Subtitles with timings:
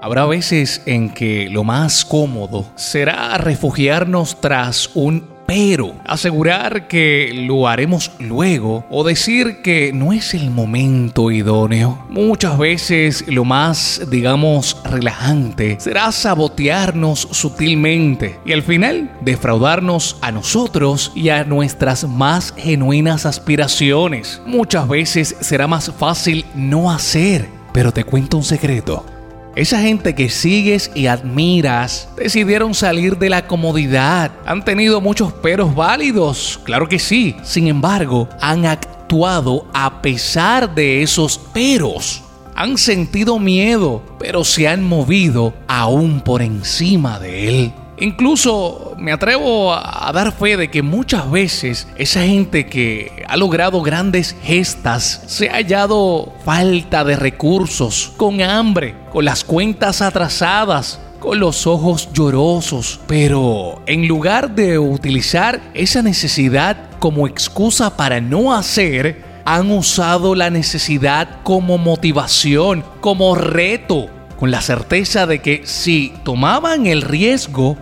[0.00, 7.68] Habrá veces en que lo más cómodo será refugiarnos tras un pero, asegurar que lo
[7.68, 12.04] haremos luego o decir que no es el momento idóneo.
[12.10, 21.12] Muchas veces lo más, digamos, relajante será sabotearnos sutilmente y al final defraudarnos a nosotros
[21.14, 24.42] y a nuestras más genuinas aspiraciones.
[24.46, 29.15] Muchas veces será más fácil no hacer, pero te cuento un secreto.
[29.56, 34.30] Esa gente que sigues y admiras decidieron salir de la comodidad.
[34.44, 37.34] Han tenido muchos peros válidos, claro que sí.
[37.42, 42.22] Sin embargo, han actuado a pesar de esos peros.
[42.54, 47.72] Han sentido miedo, pero se han movido aún por encima de él.
[47.96, 53.82] Incluso me atrevo a dar fe de que muchas veces esa gente que ha logrado
[53.82, 61.40] grandes gestas se ha hallado falta de recursos, con hambre, con las cuentas atrasadas, con
[61.40, 69.24] los ojos llorosos, pero en lugar de utilizar esa necesidad como excusa para no hacer,
[69.44, 76.86] han usado la necesidad como motivación, como reto, con la certeza de que si tomaban
[76.86, 77.78] el riesgo,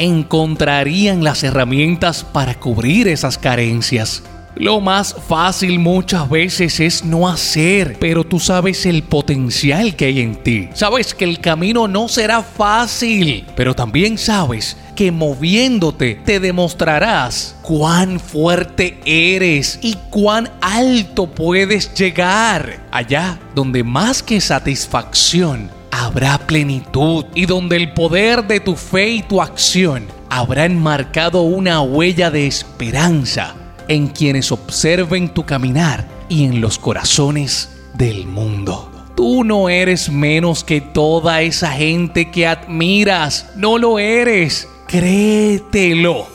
[0.00, 4.22] encontrarían las herramientas para cubrir esas carencias.
[4.56, 10.20] Lo más fácil muchas veces es no hacer, pero tú sabes el potencial que hay
[10.20, 10.68] en ti.
[10.74, 18.18] Sabes que el camino no será fácil, pero también sabes que moviéndote te demostrarás cuán
[18.18, 22.86] fuerte eres y cuán alto puedes llegar.
[22.90, 25.70] Allá donde más que satisfacción
[26.04, 31.82] habrá plenitud y donde el poder de tu fe y tu acción habrá enmarcado una
[31.82, 33.54] huella de esperanza
[33.86, 38.90] en quienes observen tu caminar y en los corazones del mundo.
[39.14, 46.26] Tú no eres menos que toda esa gente que admiras, no lo eres, créetelo.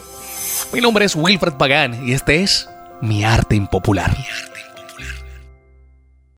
[0.72, 2.70] Mi nombre es Wilfred Pagán y este es
[3.02, 4.16] Mi Arte Impopular.